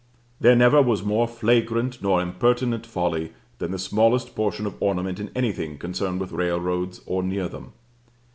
[0.39, 5.29] There never was more flagrant nor impertinent folly than the smallest portion of ornament in
[5.35, 7.73] anything concerned with railroads or near them.